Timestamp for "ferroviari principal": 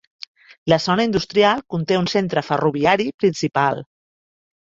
2.49-3.79